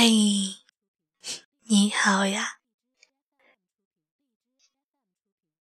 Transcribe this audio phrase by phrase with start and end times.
[0.00, 0.54] 嘿，
[1.64, 2.60] 你好呀，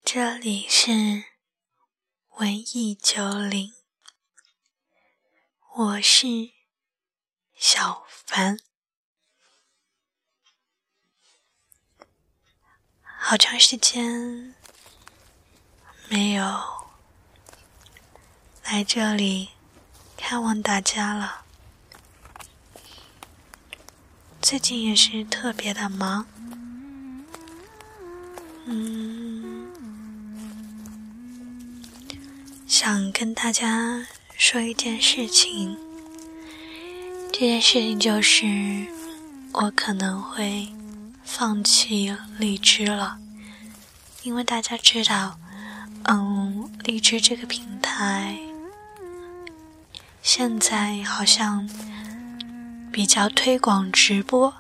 [0.02, 0.91] 这里是
[2.30, 3.73] 文艺九零，
[5.77, 6.27] 我是
[7.55, 8.59] 小凡，
[13.03, 14.56] 好长时间
[16.09, 16.45] 没有
[18.64, 19.50] 来这里
[20.16, 21.44] 看望大家了。
[24.45, 26.27] 最近也是特别的忙，
[28.67, 29.67] 嗯，
[32.67, 34.06] 想跟大家
[34.37, 35.78] 说一件事情，
[37.33, 38.87] 这件事情就是
[39.53, 40.69] 我可能会。
[41.25, 43.19] 放弃荔枝了，
[44.22, 45.39] 因为大家知道，
[46.05, 48.39] 嗯，荔枝这个平台
[50.22, 51.67] 现在好像
[52.95, 54.55] 比较推广直播，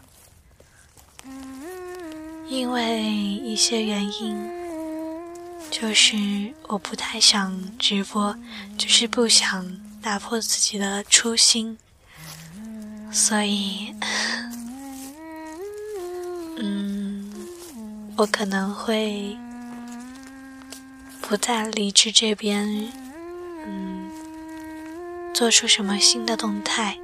[2.48, 4.36] 因为一些原因，
[5.70, 6.16] 就是
[6.66, 8.36] 我不太想直播，
[8.76, 11.78] 就是不想打破自己的初心，
[13.12, 13.94] 所以。
[16.58, 17.32] 嗯，
[18.16, 19.36] 我可能会
[21.20, 22.90] 不在离职这边，
[23.64, 24.10] 嗯，
[25.32, 26.98] 做出什么新的动态，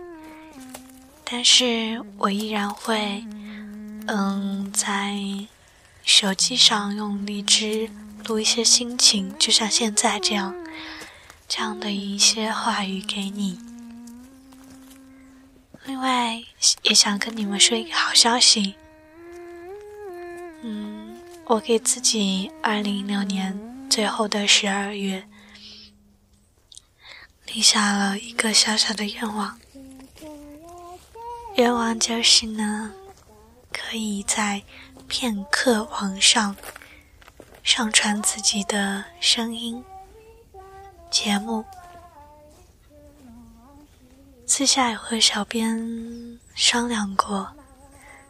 [1.32, 3.24] 但是我依然会，
[4.08, 5.16] 嗯，在
[6.02, 7.88] 手机上用荔枝
[8.26, 10.52] 录一些心情，就像现在这样，
[11.46, 13.60] 这样的一些话语给你。
[15.84, 16.42] 另外，
[16.82, 18.74] 也想跟你们说一个好消息。
[20.62, 21.16] 嗯，
[21.46, 25.28] 我给自己二零一六年最后的十二月
[27.46, 29.58] 立下了一个小小的愿望，
[31.60, 32.90] 愿望就是呢，
[33.70, 34.62] 可以在
[35.06, 36.56] 片刻网上
[37.62, 39.84] 上传自己的声音
[41.10, 41.62] 节目。
[44.46, 47.52] 私下有和小编商量过，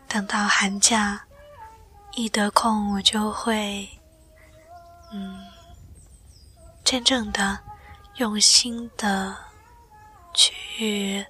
[0.08, 1.22] 等到寒假。
[2.16, 3.88] 一得空，我就会，
[5.12, 5.46] 嗯，
[6.82, 7.60] 真正的、
[8.16, 9.36] 用心的
[10.34, 11.24] 去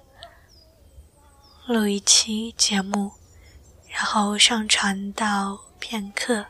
[1.71, 3.13] 录一期节目，
[3.87, 6.45] 然后上传到片刻。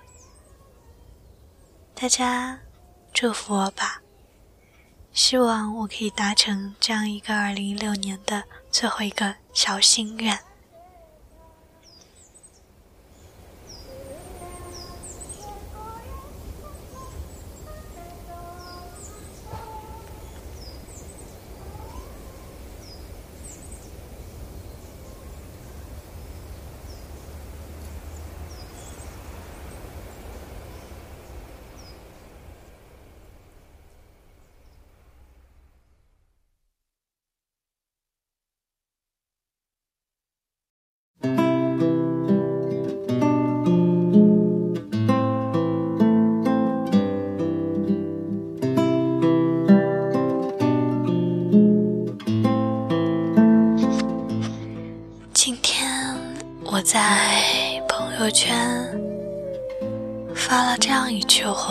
[1.94, 2.60] 大家
[3.14, 4.02] 祝福我吧，
[5.14, 10.40] 希望我可以达成这样一个二零一六年的最后一个小心愿。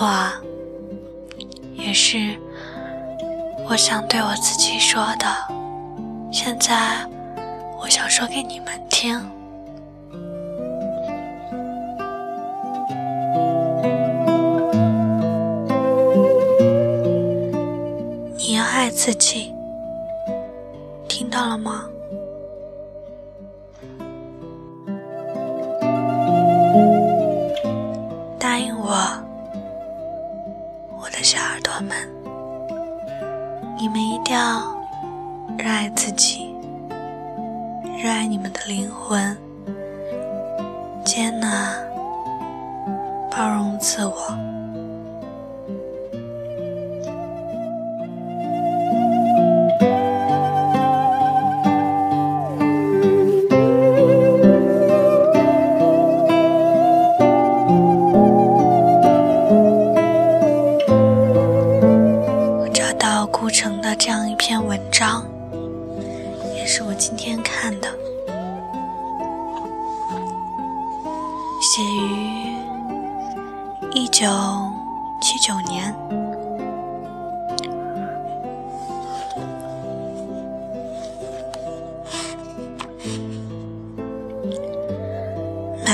[0.01, 0.33] 话，
[1.75, 2.35] 也是
[3.69, 5.27] 我想对我自己说的。
[6.33, 7.07] 现在
[7.79, 9.21] 我想说给你们听：
[18.39, 19.55] 你要爱自己，
[21.07, 21.90] 听到了吗？
[41.13, 41.75] 接纳、
[43.29, 44.50] 包容自我。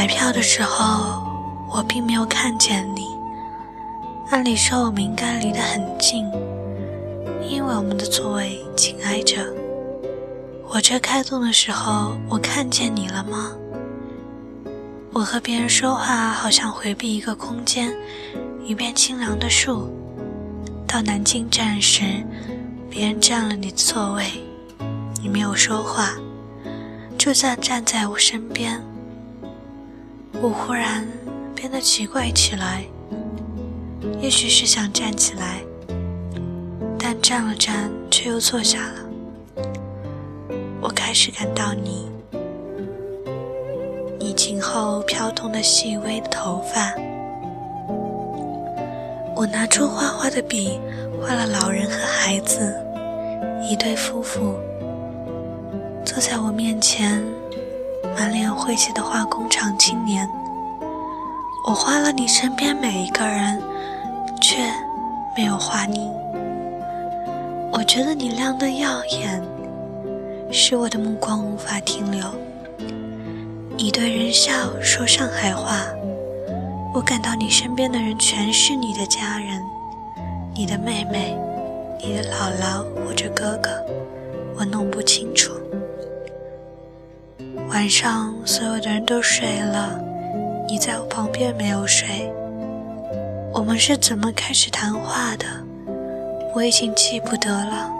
[0.06, 1.26] 买票的时候，
[1.68, 3.08] 我并没有看见你，
[4.30, 6.24] 按理说我们应该离得很近，
[7.42, 9.44] 因为我们的座位紧挨着。
[10.64, 13.50] 火车开动的时候，我看见你了吗？
[15.12, 17.92] 我和别人说话，好像回避一个空间，
[18.64, 19.90] 一片清凉的树。
[20.86, 22.04] 到南京站时，
[22.88, 24.24] 别人占了你的座位，
[25.20, 26.12] 你没有说话，
[27.18, 28.80] 就算站在我身边。
[30.42, 31.06] 我忽然
[31.54, 32.84] 变得奇怪起来，
[34.20, 35.60] 也许是想站起来，
[36.98, 38.94] 但站了站却又坐下了。
[40.80, 42.08] 我开始感到你，
[44.18, 46.92] 你颈后飘动的细微的头发。
[49.34, 50.78] 我拿出画画的笔，
[51.20, 52.74] 画了老人和孩子，
[53.68, 54.54] 一对夫妇
[56.04, 57.22] 坐在我面前，
[58.14, 60.28] 满脸晦气的化工厂青年。
[61.66, 63.60] 我画了你身边每一个人，
[64.40, 64.58] 却
[65.36, 66.10] 没有画你。
[67.72, 69.42] 我觉得你亮得耀眼。
[70.52, 72.24] 使我的目光无法停留。
[73.76, 75.80] 你对人笑，说上海话。
[76.94, 79.60] 我感到你身边的人全是你的家人，
[80.54, 81.36] 你的妹妹，
[82.00, 83.68] 你的姥姥或者哥哥，
[84.56, 85.52] 我弄不清楚。
[87.76, 90.00] 晚上所有的人都睡了，
[90.66, 92.32] 你在我旁边没有睡。
[93.52, 95.44] 我们是怎么开始谈话的？
[96.54, 97.92] 我已经记不得了。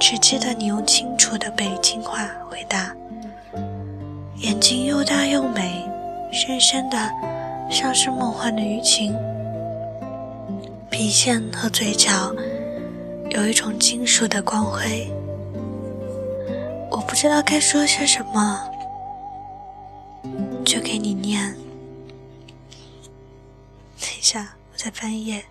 [0.00, 2.90] 只记得你用清楚的北京话回答，
[4.38, 5.86] 眼睛又大又美，
[6.32, 6.96] 深深的，
[7.70, 9.14] 像是梦幻的鱼群。
[10.88, 12.34] 鼻线和嘴角
[13.28, 15.06] 有一种金属的光辉。
[16.90, 18.58] 我不知道该说些什么，
[24.98, 25.44] 翻页。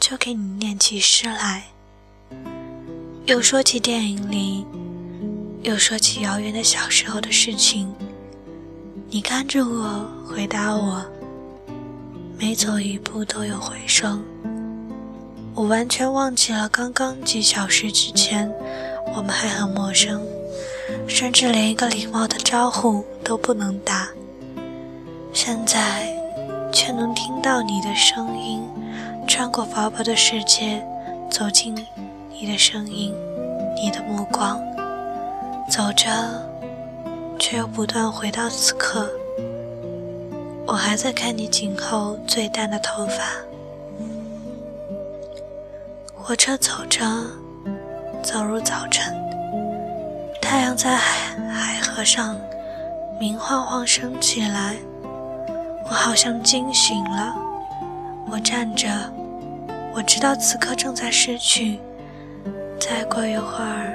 [0.00, 1.68] 就给你念起诗来，
[3.26, 4.66] 又说起电影里，
[5.62, 7.94] 又说起遥远的小时候的事情。
[9.08, 11.04] 你看着我，回答我，
[12.36, 14.24] 每走一步都有回声。
[15.54, 18.50] 我完全忘记了刚刚几小时之前，
[19.14, 20.20] 我们还很陌生，
[21.06, 24.08] 甚至连一个礼貌的招呼都不能打。
[25.40, 26.04] 现在，
[26.72, 28.68] 却能听到你的声音。
[29.24, 30.84] 穿过薄薄的世界，
[31.30, 31.72] 走进
[32.28, 33.14] 你的声音，
[33.76, 34.60] 你的目光，
[35.70, 36.10] 走着，
[37.38, 39.08] 却又不断回到此刻。
[40.66, 43.22] 我还在看你颈后最淡的头发。
[46.16, 47.06] 火车走着，
[48.24, 49.14] 走入早晨，
[50.42, 52.36] 太阳在海海河上
[53.20, 54.74] 明晃晃升起来，
[55.88, 57.34] 我好像惊醒了。
[58.30, 58.88] 我站着。
[59.94, 61.80] 我知道此刻正在失去，
[62.78, 63.92] 再过一会儿，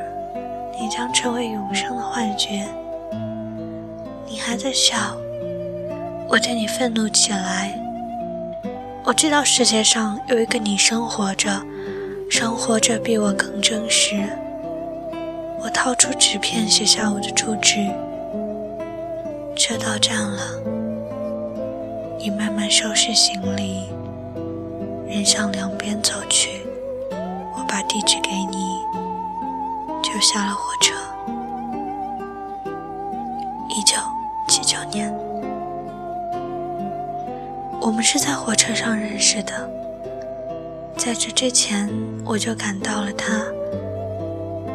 [0.78, 2.68] 你将成为永生的幻觉。
[4.28, 5.16] 你还在笑，
[6.28, 7.74] 我对你愤怒起来。
[9.06, 11.62] 我知道世界上有一个你生活着，
[12.30, 14.24] 生活着比我更真实。
[15.62, 17.80] 我掏出纸片写下我的住址。
[19.56, 20.42] 车到站了，
[22.24, 23.90] 你慢慢收拾行李。
[25.06, 26.66] 人向两边走去，
[27.12, 28.80] 我把地址给你，
[30.02, 30.96] 就下了火车。
[33.68, 33.98] 一九
[34.48, 35.14] 七九年，
[37.82, 39.70] 我们是在火车上认识的。
[40.96, 41.90] 在这之前，
[42.24, 43.44] 我就感到了他。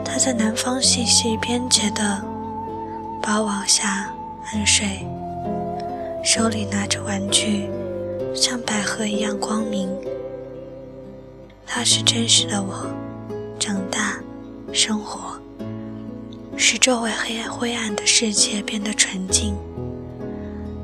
[0.05, 2.23] 他在南方细细编结的
[3.23, 4.11] 包网下
[4.53, 5.07] 安睡，
[6.31, 7.71] 手里拿着玩具，
[8.35, 9.89] 像百合一样光明。
[11.67, 12.87] 他是真实的我，
[13.59, 14.21] 长大，
[14.71, 15.41] 生活，
[16.55, 19.57] 使周围黑暗灰暗的世界变得纯净。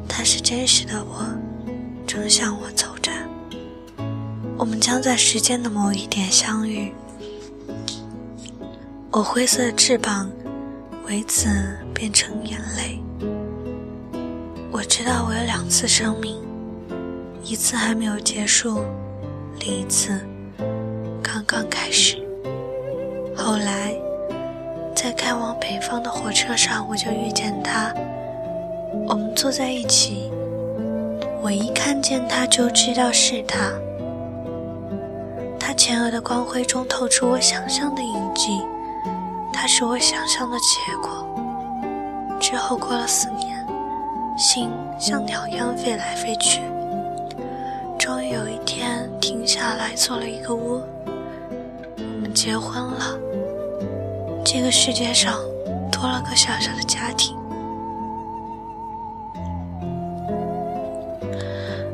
[0.09, 1.23] 他是真实的我，
[2.07, 3.13] 正向我走着。
[4.57, 6.91] 我们将在时间的某一点相遇。
[9.11, 10.31] 我灰色的翅膀，
[11.07, 11.51] 为此
[11.93, 13.04] 变成眼泪。
[14.75, 16.37] 我知道我有两次生命，
[17.45, 18.81] 一次还没有结束，
[19.61, 20.19] 另一次。
[21.23, 22.17] 刚刚开始，
[23.37, 23.95] 后来
[24.93, 27.95] 在开往北方的火车上，我就遇见他。
[29.07, 30.29] 我们坐在一起，
[31.41, 33.71] 我一看见他就知道是他。
[35.57, 38.61] 他前额的光辉中透出我想象的印记，
[39.53, 41.25] 他是我想象的结果。
[42.41, 43.54] 之后过了四年，
[44.37, 46.61] 心像鸟一样飞来飞去。
[47.99, 50.87] 终于有一天停下来做了一个窝，
[51.97, 53.19] 我们结婚了。
[54.45, 55.39] 这个世界上
[55.91, 57.37] 多了个小小的家庭。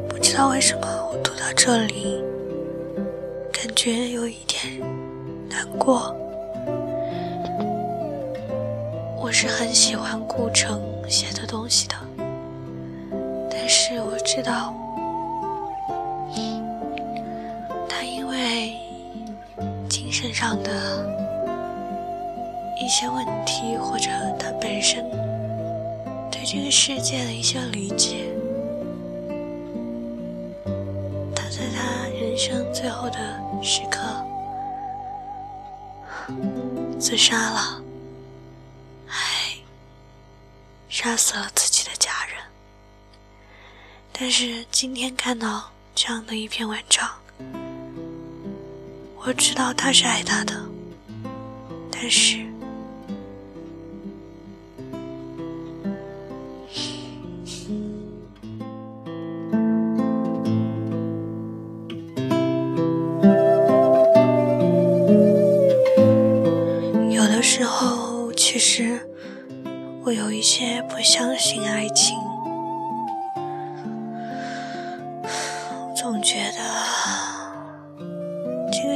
[0.09, 2.23] 不知道为什么我读到这里，
[3.53, 4.81] 感觉有一点
[5.49, 6.15] 难过。
[9.23, 11.95] 我是很喜欢顾城写的东西的，
[14.33, 14.73] 知道，
[17.89, 18.77] 他因为
[19.89, 20.71] 精神上的
[22.81, 24.09] 一些问题，或者
[24.39, 25.05] 他本身
[26.31, 28.31] 对这个世界的一些理解，
[31.35, 33.19] 他在他人生最后的
[33.61, 33.99] 时刻
[37.01, 37.83] 自杀了，
[39.09, 39.57] 唉，
[40.89, 41.70] 杀死了自己。
[44.23, 47.11] 但是今天看到这样的一篇文章。
[49.17, 50.63] 我知道他是爱他的，
[51.91, 52.45] 但是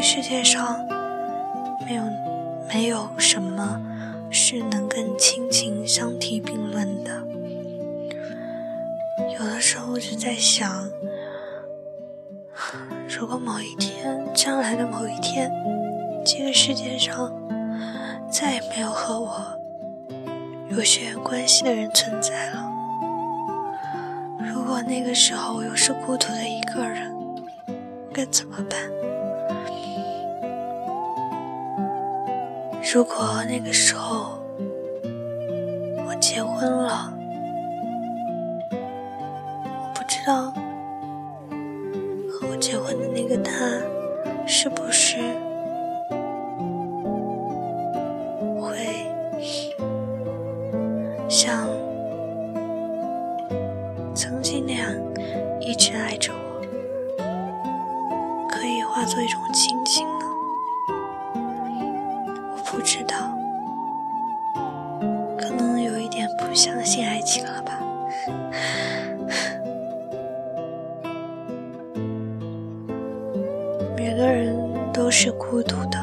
[0.05, 0.87] 世界上
[1.87, 2.03] 没有
[2.69, 3.81] 没有什么
[4.31, 7.23] 是能跟亲情相提并论的。
[9.33, 10.91] 有的时候我就在想，
[13.09, 15.51] 如果某一天，将来的某一天，
[16.23, 17.33] 这个世界上
[18.31, 19.59] 再也没有和我
[20.69, 22.71] 有血缘关系的人存在了，
[24.39, 27.11] 如果那个时候我又是孤独的一个人，
[28.13, 28.79] 该怎么办？
[32.95, 34.39] 如果那个时候
[36.07, 37.13] 我结婚了，
[38.71, 40.53] 我不知道
[42.31, 43.53] 和我结婚的那个他
[44.47, 45.17] 是不是
[73.97, 74.57] 每个人
[74.93, 75.99] 都是孤独的，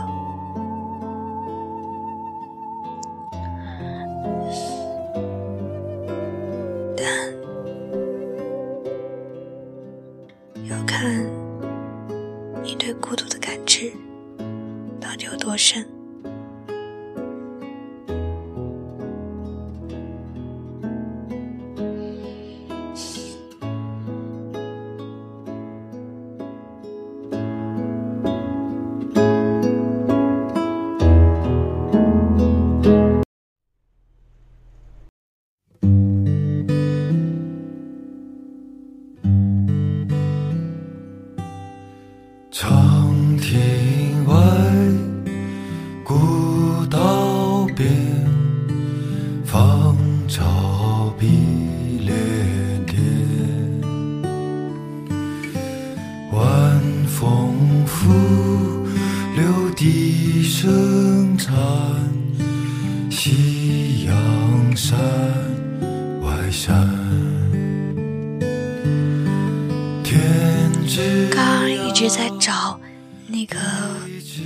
[71.30, 72.80] 刚刚一直在找
[73.28, 73.58] 那个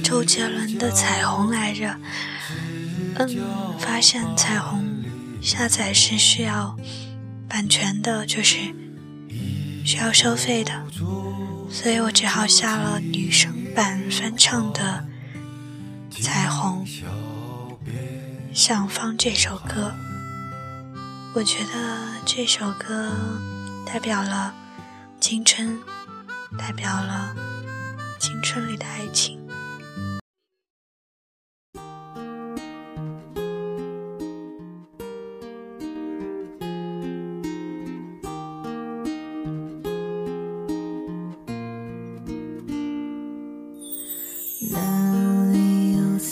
[0.03, 1.95] 周杰伦的《彩虹》来着，
[3.17, 4.83] 嗯，发现彩虹
[5.41, 6.75] 下载是需要
[7.47, 8.57] 版权的，就是
[9.85, 10.71] 需要收费的，
[11.69, 15.05] 所以我只好下了女生版翻唱的
[16.23, 16.83] 《彩虹》，
[18.53, 19.93] 想放这首歌。
[21.35, 23.11] 我觉得这首歌
[23.85, 24.51] 代表了
[25.19, 25.77] 青春。
[26.57, 27.35] 代表了
[28.19, 29.45] 青春里的爱情。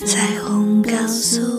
[0.05, 1.52] 彩虹告诉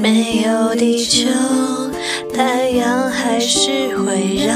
[0.00, 1.28] 没有地球，
[2.32, 4.54] 太阳还是会绕。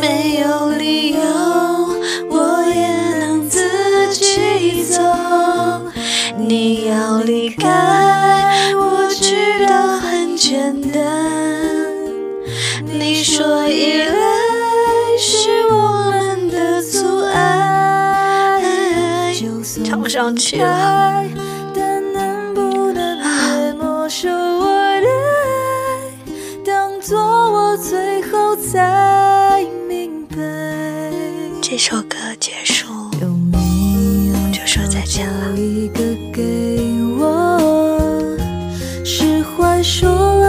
[0.00, 1.20] 没有理由，
[2.30, 2.86] 我也
[3.20, 5.02] 能自己走。
[6.36, 11.00] 你要离开，我知道很简单。
[12.84, 14.14] 你说依赖
[15.18, 18.60] 是我们的阻碍，
[19.84, 21.17] 唱不上去了。
[31.78, 32.86] 首歌结束，
[33.20, 33.56] 有没
[34.32, 35.56] 有就说再见了。
[35.56, 36.02] 一个
[36.34, 36.42] 给
[37.16, 37.56] 我，
[39.04, 40.47] 释怀说了。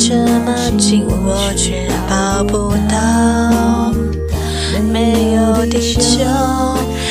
[0.00, 3.92] 这么近我却抱不到。
[4.92, 6.24] 没有地球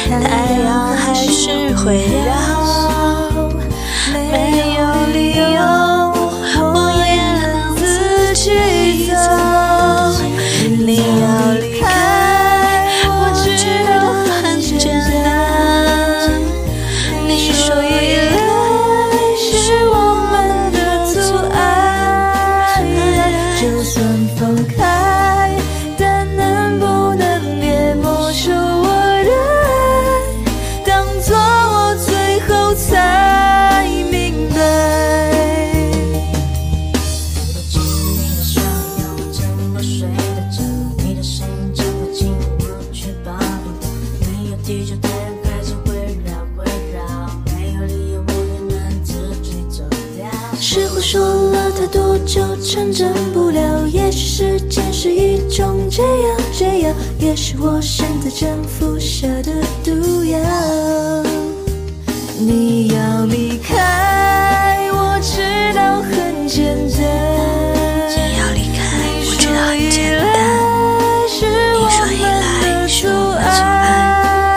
[0.10, 2.67] 太阳还是会绕
[58.28, 59.00] 的针辐
[59.42, 59.54] 的
[59.86, 60.38] 毒药。
[62.38, 67.00] 你要离开，我知道很简单。
[68.10, 68.80] 你要离开，
[69.24, 70.28] 我知道很简单。
[71.74, 73.88] 你说依赖是我们的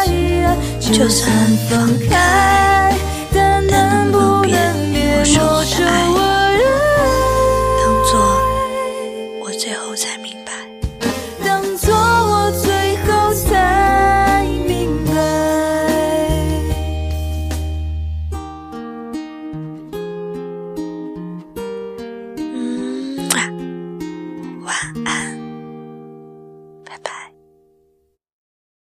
[0.04, 0.58] 阻碍，
[0.90, 1.30] 就算
[1.68, 1.70] 放
[2.08, 2.39] 开。